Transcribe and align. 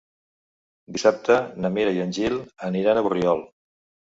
Dissabte 0.95 1.37
na 1.65 1.71
Mira 1.75 1.93
i 1.99 2.01
en 2.07 2.17
Gil 2.19 2.39
aniran 2.71 2.97
a 2.97 3.05
Borriol. 3.11 3.45